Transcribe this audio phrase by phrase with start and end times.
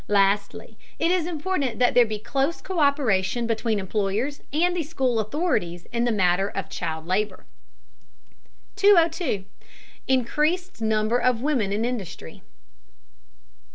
[0.07, 5.85] Lastly, it is important that there be close co÷peration between employers and the school authorities
[5.93, 7.45] in the matter of child labor.
[8.77, 9.45] 202.
[10.07, 12.41] INCREASED NUMBER OF WOMEN IN INDUSTRY.